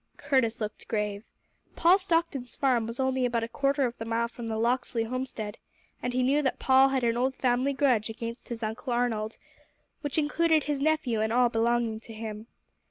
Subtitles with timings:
[0.17, 1.25] Curtis looked grave.
[1.75, 5.59] Paul Stockton's farm was only about a quarter of a mile from the Locksley homestead,
[6.01, 9.37] and he knew that Paul had an old family grudge against his Uncle Arnold,
[10.01, 12.47] which included his nephew and all belonging to him.